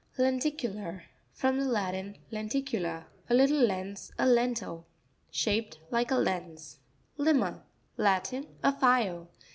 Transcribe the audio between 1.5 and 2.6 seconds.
the Latin, len